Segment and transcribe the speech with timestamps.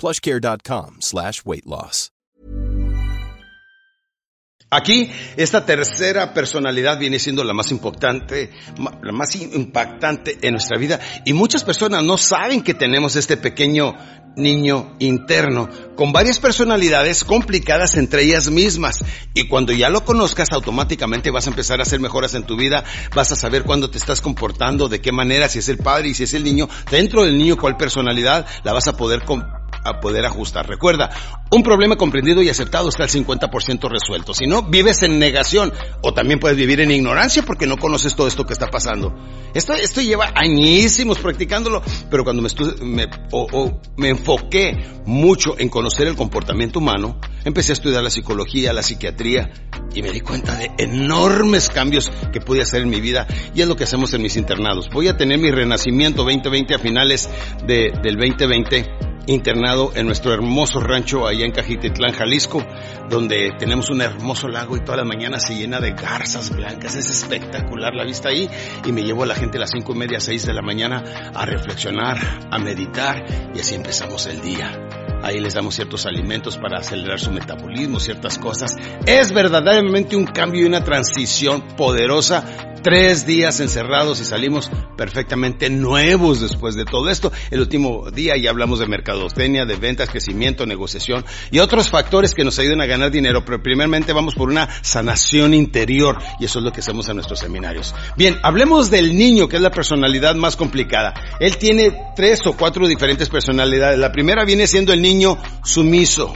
[0.00, 2.10] plushcare.com slash weight loss.
[4.72, 8.52] Aquí, esta tercera personalidad viene siendo la más importante,
[9.02, 11.00] la más impactante en nuestra vida.
[11.24, 13.96] Y muchas personas no saben que tenemos este pequeño
[14.36, 19.00] niño interno con varias personalidades complicadas entre ellas mismas.
[19.34, 22.84] Y cuando ya lo conozcas, automáticamente vas a empezar a hacer mejoras en tu vida.
[23.12, 26.14] Vas a saber cuándo te estás comportando, de qué manera, si es el padre y
[26.14, 26.68] si es el niño.
[26.92, 29.24] Dentro del niño, cuál personalidad la vas a poder
[29.84, 30.68] a poder ajustar.
[30.68, 31.10] Recuerda,
[31.50, 34.34] un problema comprendido y aceptado está al 50% resuelto.
[34.34, 38.26] Si no, vives en negación o también puedes vivir en ignorancia porque no conoces todo
[38.28, 39.14] esto que está pasando.
[39.54, 44.76] Esto, esto lleva añísimos practicándolo, pero cuando me, estu- me, o- o me enfoqué
[45.06, 49.50] mucho en conocer el comportamiento humano, empecé a estudiar la psicología, la psiquiatría
[49.94, 53.66] y me di cuenta de enormes cambios que pude hacer en mi vida y es
[53.68, 54.88] lo que hacemos en mis internados.
[54.92, 57.28] Voy a tener mi renacimiento 2020 a finales
[57.66, 62.64] de- del 2020 internado en nuestro hermoso rancho allá en Cajititlán, Jalisco,
[63.08, 66.96] donde tenemos un hermoso lago y toda la mañana se llena de garzas blancas.
[66.96, 68.48] Es espectacular la vista ahí
[68.84, 71.30] y me llevo a la gente a las cinco y media, seis de la mañana
[71.34, 72.18] a reflexionar,
[72.50, 73.24] a meditar
[73.54, 74.72] y así empezamos el día.
[75.22, 78.74] Ahí les damos ciertos alimentos para acelerar su metabolismo, ciertas cosas.
[79.06, 82.69] Es verdaderamente un cambio y una transición poderosa.
[82.82, 87.30] Tres días encerrados y salimos perfectamente nuevos después de todo esto.
[87.50, 92.42] El último día ya hablamos de mercadotecnia, de ventas, crecimiento, negociación y otros factores que
[92.42, 93.44] nos ayudan a ganar dinero.
[93.44, 97.40] Pero primeramente vamos por una sanación interior y eso es lo que hacemos en nuestros
[97.40, 97.94] seminarios.
[98.16, 101.12] Bien, hablemos del niño, que es la personalidad más complicada.
[101.38, 103.98] Él tiene tres o cuatro diferentes personalidades.
[103.98, 106.32] La primera viene siendo el niño sumiso.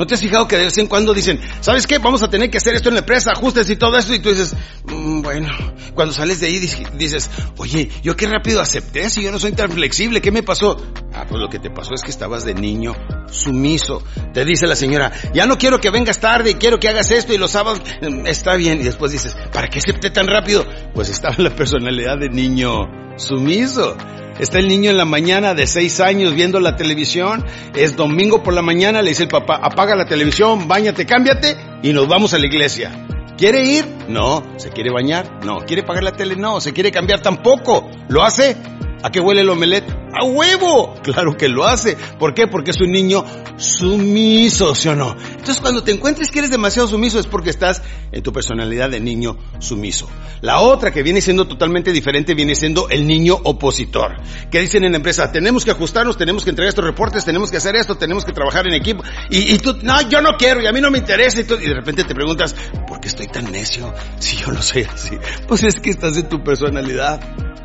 [0.00, 1.98] ¿No te has fijado que de vez en cuando dicen, ¿sabes qué?
[1.98, 4.14] Vamos a tener que hacer esto en la empresa, ajustes y todo esto.
[4.14, 4.56] Y tú dices,
[4.86, 4.89] "Mm,
[5.22, 5.48] bueno,
[5.94, 9.70] cuando sales de ahí dices, oye, yo qué rápido acepté si yo no soy tan
[9.70, 10.76] flexible, ¿qué me pasó?
[11.12, 12.94] Ah, pues lo que te pasó es que estabas de niño
[13.30, 14.02] sumiso.
[14.32, 17.38] Te dice la señora, ya no quiero que vengas tarde, quiero que hagas esto y
[17.38, 18.80] los sábados, mm, está bien.
[18.80, 20.64] Y después dices, ¿para qué acepté tan rápido?
[20.94, 23.96] Pues estaba la personalidad de niño sumiso.
[24.38, 27.44] Está el niño en la mañana de seis años viendo la televisión.
[27.74, 31.92] Es domingo por la mañana, le dice el papá, apaga la televisión, bañate, cámbiate y
[31.92, 33.09] nos vamos a la iglesia.
[33.40, 33.86] ¿Quiere ir?
[34.06, 34.42] No.
[34.58, 35.42] ¿Se quiere bañar?
[35.46, 35.60] No.
[35.60, 36.36] ¿Quiere pagar la tele?
[36.36, 36.60] No.
[36.60, 37.22] ¿Se quiere cambiar?
[37.22, 37.90] Tampoco.
[38.08, 38.54] ¿Lo hace?
[39.02, 39.88] ¿A qué huele el omelette?
[40.12, 40.94] ¡A huevo!
[41.02, 41.96] Claro que lo hace.
[42.18, 42.46] ¿Por qué?
[42.46, 43.24] Porque es un niño
[43.56, 45.16] sumiso, ¿sí o no?
[45.30, 49.00] Entonces cuando te encuentres que eres demasiado sumiso es porque estás en tu personalidad de
[49.00, 50.08] niño sumiso.
[50.42, 54.16] La otra que viene siendo totalmente diferente viene siendo el niño opositor.
[54.50, 57.56] Que dicen en la empresa, tenemos que ajustarnos, tenemos que entregar estos reportes, tenemos que
[57.56, 59.02] hacer esto, tenemos que trabajar en equipo.
[59.30, 61.40] Y, tú, no, yo no quiero y a mí no me interesa.
[61.40, 62.54] Y, y de repente te preguntas,
[62.86, 65.16] ¿por qué estoy tan necio si yo no soy así?
[65.46, 67.20] Pues es que estás en tu personalidad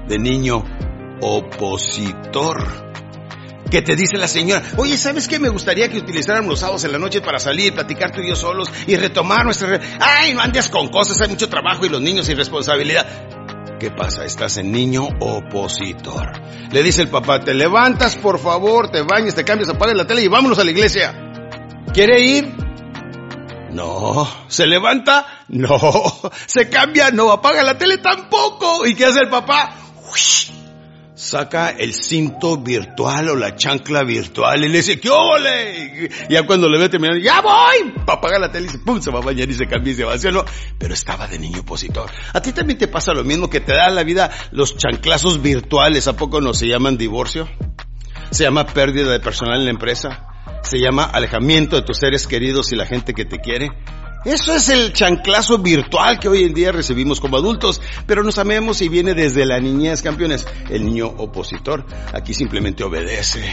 [0.07, 0.63] de niño
[1.21, 2.85] opositor.
[3.69, 5.39] Que te dice la señora, oye, ¿sabes qué?
[5.39, 8.35] Me gustaría que utilizáramos los sábados en la noche para salir, platicar tú y yo
[8.35, 9.79] solos y retomar nuestra...
[9.99, 13.05] Ay, no andes con cosas, hay mucho trabajo y los niños y responsabilidad.
[13.79, 14.23] ¿Qué pasa?
[14.23, 16.31] Estás en niño opositor.
[16.71, 20.23] Le dice el papá, te levantas, por favor, te bañas, te cambias, apagas la tele
[20.23, 21.13] y vámonos a la iglesia.
[21.91, 22.55] ¿Quiere ir?
[23.71, 24.27] No.
[24.47, 25.43] ¿Se levanta?
[25.49, 25.77] No.
[26.45, 27.11] ¿Se cambia?
[27.11, 27.31] No.
[27.31, 27.97] ¿Apaga la tele?
[27.97, 28.85] Tampoco.
[28.85, 29.75] ¿Y qué hace el papá?
[31.15, 36.09] Saca el cinto virtual o la chancla virtual y le dice, ¡qué ole!
[36.29, 37.93] Y ya cuando le ve terminando, ¡ya voy!
[38.05, 40.03] Apaga la tele y se, pum, se va a bañar y se cambia y se
[40.03, 40.15] va.
[40.77, 42.11] Pero estaba de niño opositor.
[42.33, 46.07] A ti también te pasa lo mismo que te da la vida los chanclazos virtuales.
[46.07, 47.47] ¿A poco no se llaman divorcio?
[48.31, 50.27] Se llama pérdida de personal en la empresa.
[50.63, 53.71] Se llama alejamiento de tus seres queridos y la gente que te quiere.
[54.25, 58.81] Eso es el chanclazo virtual que hoy en día recibimos como adultos, pero nos amemos
[58.81, 60.47] y viene desde la niñez, campeones.
[60.67, 63.43] El niño opositor aquí simplemente obedece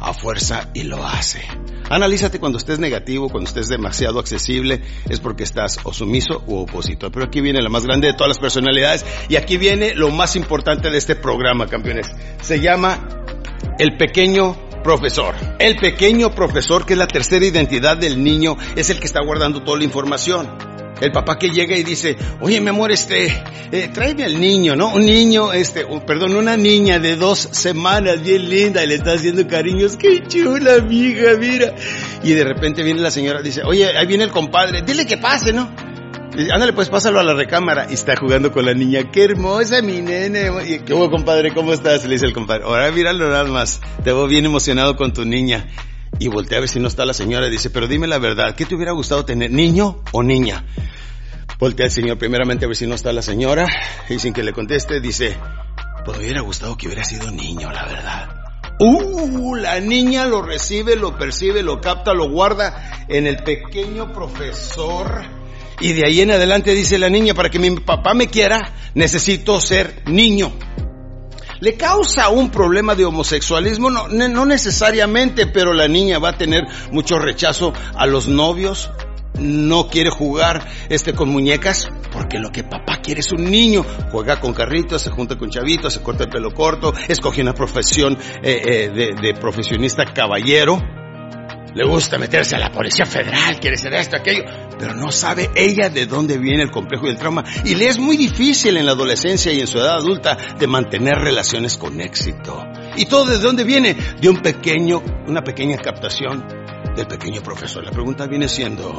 [0.00, 1.42] a fuerza y lo hace.
[1.90, 4.80] Analízate cuando estés negativo, cuando estés demasiado accesible,
[5.10, 7.12] es porque estás o sumiso o opositor.
[7.12, 10.36] Pero aquí viene la más grande de todas las personalidades y aquí viene lo más
[10.36, 12.10] importante de este programa, campeones.
[12.40, 13.24] Se llama
[13.78, 15.34] el pequeño profesor.
[15.58, 19.62] El pequeño profesor, que es la tercera identidad del niño, es el que está guardando
[19.62, 20.72] toda la información.
[21.00, 23.26] El papá que llega y dice, oye mi amor, este,
[23.72, 24.94] eh, tráeme al niño, ¿no?
[24.94, 29.44] Un niño, este, perdón, una niña de dos semanas, bien linda, y le está haciendo
[29.48, 31.74] cariños, qué chula, amiga, mira.
[32.22, 35.52] Y de repente viene la señora, dice, oye, ahí viene el compadre, dile que pase,
[35.52, 35.74] ¿no?
[36.52, 37.86] Ándale, pues pásalo a la recámara.
[37.90, 39.10] Y está jugando con la niña.
[39.10, 40.50] Qué hermosa mi nene.
[40.66, 41.52] Y, ¿Qué hubo, compadre?
[41.52, 42.04] ¿Cómo estás?
[42.04, 42.64] Le dice el compadre.
[42.64, 43.80] Ahora míralo nada más.
[44.02, 45.68] Te veo bien emocionado con tu niña.
[46.18, 47.46] Y voltea a ver si no está la señora.
[47.48, 48.54] Y dice, pero dime la verdad.
[48.54, 49.50] ¿Qué te hubiera gustado tener?
[49.50, 50.64] ¿Niño o niña?
[51.58, 53.66] Voltea el señor primeramente a ver si no está la señora.
[54.08, 55.36] Y sin que le conteste, dice,
[56.04, 58.28] pues me hubiera gustado que hubiera sido niño, la verdad.
[58.80, 65.41] Uh, la niña lo recibe, lo percibe, lo capta, lo guarda en el pequeño profesor
[65.82, 69.60] y de ahí en adelante dice la niña, para que mi papá me quiera, necesito
[69.60, 70.52] ser niño.
[71.60, 73.90] ¿Le causa un problema de homosexualismo?
[73.90, 78.90] No, no necesariamente, pero la niña va a tener mucho rechazo a los novios.
[79.38, 83.84] No quiere jugar este con muñecas porque lo que papá quiere es un niño.
[84.10, 88.18] Juega con carritos, se junta con chavitos, se corta el pelo corto, escoge una profesión
[88.42, 91.01] eh, eh, de, de profesionista caballero
[91.74, 94.44] le gusta meterse a la Policía Federal, quiere ser esto, aquello,
[94.78, 97.44] pero no sabe ella de dónde viene el complejo y el trauma.
[97.64, 101.16] Y le es muy difícil en la adolescencia y en su edad adulta de mantener
[101.16, 102.64] relaciones con éxito.
[102.96, 103.96] ¿Y todo de dónde viene?
[104.20, 106.46] De un pequeño, una pequeña captación
[106.94, 107.84] del pequeño profesor.
[107.84, 108.94] La pregunta viene siendo,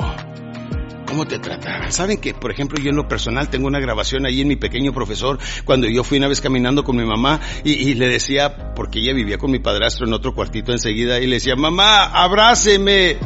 [1.14, 1.92] ¿Cómo te trataban?
[1.92, 4.94] Saben que, por ejemplo, yo en lo personal tengo una grabación ahí en mi pequeño
[4.94, 9.14] profesor cuando yo fui una vez caminando con mi mamá y, le decía, porque ella
[9.14, 13.18] vivía con mi padrastro en otro cuartito enseguida, y le decía, mamá, abráceme.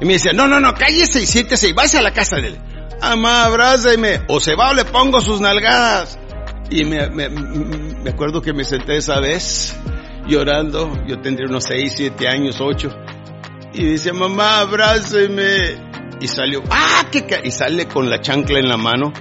[0.00, 2.48] Y me decía, no, no, no, cállese y siéntese y váyase a la casa de
[2.48, 2.58] él.
[3.00, 4.22] Mamá, abráceme.
[4.28, 6.18] O se va o le pongo sus nalgadas.
[6.70, 9.76] Y me, me, me acuerdo que me senté esa vez
[10.26, 10.90] llorando.
[11.06, 12.88] Yo tendría unos 6, 7 años, 8.
[13.74, 17.04] Y decía, mamá, abráceme y salió, ¡ah!
[17.10, 19.12] Que y sale con la chancla en la mano.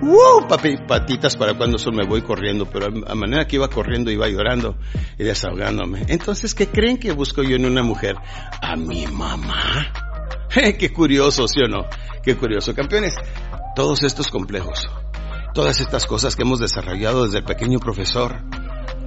[0.00, 0.46] ¡Uh!
[0.48, 4.28] Papi, patitas para cuando eso me voy corriendo, pero a manera que iba corriendo iba
[4.28, 4.76] llorando
[5.18, 6.04] y desahogándome.
[6.08, 8.16] Entonces, ¿qué creen que busco yo en una mujer?
[8.62, 9.92] A mi mamá.
[10.78, 11.86] ¡Qué curioso, sí o no!
[12.22, 12.74] ¡Qué curioso!
[12.74, 13.14] Campeones,
[13.74, 14.88] todos estos complejos,
[15.52, 18.40] todas estas cosas que hemos desarrollado desde el pequeño profesor,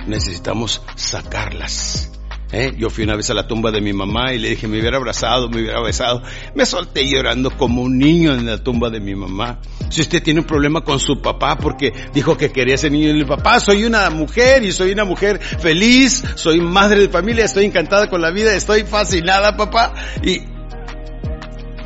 [0.08, 2.21] necesitamos sacarlas
[2.52, 2.74] ¿Eh?
[2.78, 4.98] Yo fui una vez a la tumba de mi mamá y le dije, me hubiera
[4.98, 6.22] abrazado, me hubiera besado.
[6.54, 9.60] Me solté llorando como un niño en la tumba de mi mamá.
[9.90, 13.24] Si usted tiene un problema con su papá porque dijo que quería ser niño, mi
[13.24, 18.10] papá, soy una mujer y soy una mujer feliz, soy madre de familia, estoy encantada
[18.10, 19.94] con la vida, estoy fascinada, papá.
[20.22, 20.42] Y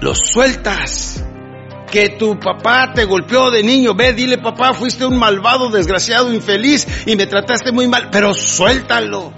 [0.01, 1.23] lo sueltas.
[1.91, 6.85] Que tu papá te golpeó de niño, ve, dile papá, fuiste un malvado, desgraciado, infeliz
[7.05, 9.31] y me trataste muy mal, pero suéltalo.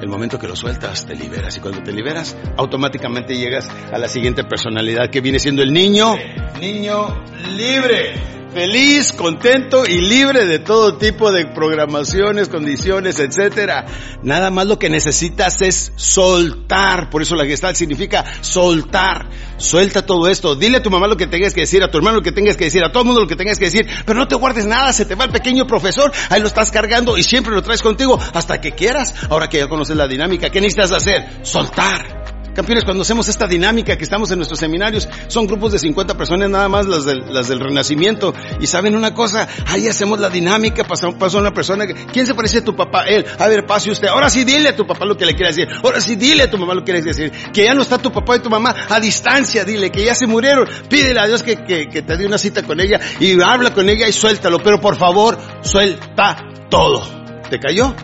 [0.00, 1.56] El momento que lo sueltas, te liberas.
[1.56, 6.14] Y cuando te liberas, automáticamente llegas a la siguiente personalidad que viene siendo el niño.
[6.58, 7.24] Niño
[7.56, 13.86] libre feliz, contento y libre de todo tipo de programaciones, condiciones, etcétera.
[14.22, 17.10] Nada más lo que necesitas es soltar.
[17.10, 19.28] Por eso la gestal significa soltar.
[19.56, 20.56] Suelta todo esto.
[20.56, 22.56] Dile a tu mamá lo que tengas que decir, a tu hermano lo que tengas
[22.56, 24.66] que decir, a todo el mundo lo que tengas que decir, pero no te guardes
[24.66, 27.82] nada, se te va el pequeño profesor, ahí lo estás cargando y siempre lo traes
[27.82, 29.14] contigo hasta que quieras.
[29.28, 31.26] Ahora que ya conoces la dinámica, ¿qué necesitas hacer?
[31.42, 32.19] Soltar.
[32.60, 36.50] Campeones, cuando hacemos esta dinámica que estamos en nuestros seminarios, son grupos de 50 personas
[36.50, 38.34] nada más, las del, las del Renacimiento.
[38.60, 42.58] Y saben una cosa, ahí hacemos la dinámica, pasa, pasa una persona, ¿quién se parece
[42.58, 43.04] a tu papá?
[43.04, 44.08] Él, a ver, pase usted.
[44.08, 45.68] Ahora sí dile a tu papá lo que le quiere decir.
[45.82, 47.32] Ahora sí dile a tu mamá lo que quiere decir.
[47.50, 50.26] Que ya no está tu papá y tu mamá a distancia, dile que ya se
[50.26, 50.68] murieron.
[50.90, 53.88] Pídele a Dios que, que, que te dé una cita con ella y habla con
[53.88, 54.58] ella y suéltalo.
[54.62, 57.00] Pero por favor, suelta todo.
[57.48, 57.94] ¿Te cayó?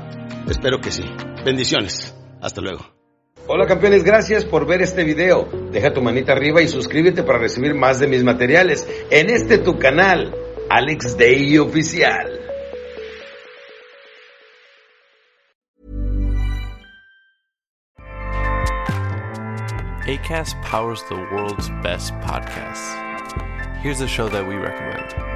[0.49, 1.03] Espero que sí.
[1.45, 2.15] Bendiciones.
[2.41, 2.96] Hasta luego.
[3.49, 5.49] Hola campeones, gracias por ver este video.
[5.71, 9.79] Deja tu manita arriba y suscríbete para recibir más de mis materiales en este tu
[9.79, 10.35] canal,
[10.69, 12.41] Alex Day Oficial.
[20.09, 22.97] ACAS powers the world's best podcasts.
[23.81, 25.36] Here's a show that we recommend.